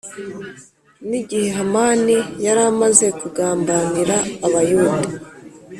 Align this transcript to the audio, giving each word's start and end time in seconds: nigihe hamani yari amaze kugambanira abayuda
nigihe 1.07 1.49
hamani 1.57 2.15
yari 2.45 2.61
amaze 2.71 3.07
kugambanira 3.19 4.17
abayuda 4.45 5.09